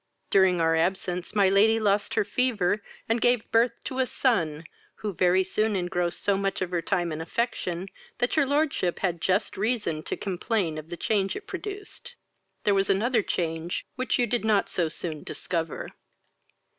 During 0.31 0.59
our 0.59 0.75
absence 0.75 1.35
my 1.35 1.47
lady 1.47 1.79
lost 1.79 2.15
her 2.15 2.23
fever, 2.25 2.81
and 3.07 3.21
gave 3.21 3.51
birth 3.51 3.83
to 3.83 3.99
a 3.99 4.07
son, 4.07 4.63
who 4.95 5.13
very 5.13 5.43
soon 5.43 5.75
engrossed 5.75 6.23
so 6.23 6.37
much 6.39 6.59
of 6.59 6.71
her 6.71 6.81
time 6.81 7.11
and 7.11 7.21
affection, 7.21 7.87
that 8.17 8.35
your 8.35 8.47
lordship 8.47 8.97
had 8.97 9.21
just 9.21 9.57
reason 9.57 10.01
to 10.05 10.17
complain 10.17 10.79
of 10.79 10.89
the 10.89 10.97
change 10.97 11.35
it 11.35 11.45
produced. 11.45 12.15
There 12.63 12.73
was 12.73 12.89
another 12.89 13.21
change 13.21 13.85
which 13.95 14.17
you 14.17 14.25
did 14.25 14.43
not 14.43 14.69
so 14.69 14.89
soon 14.89 15.21
discover. 15.21 15.89